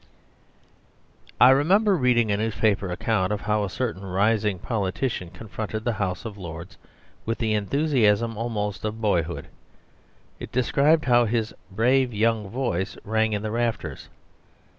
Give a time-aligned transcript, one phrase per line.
[1.39, 6.25] I remember reading a newspaper account of how a certain rising politician confronted the House
[6.25, 6.75] of Lords
[7.23, 9.45] with the enthusiasm almost of boyhood.
[10.39, 14.09] It described how his "brave young voice" rang in the rafters.